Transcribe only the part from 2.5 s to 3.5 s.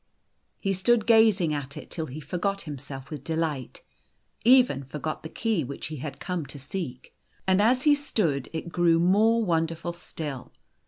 himself with de